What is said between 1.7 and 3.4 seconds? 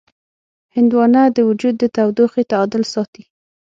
د تودوخې تعادل ساتي.